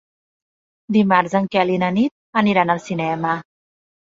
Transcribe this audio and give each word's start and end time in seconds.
Dimarts 0.95 1.35
en 1.41 1.45
Quel 1.57 1.73
i 1.75 1.77
na 1.85 1.91
Nit 1.99 2.43
aniran 2.43 2.75
al 2.77 2.83
cinema. 2.89 3.37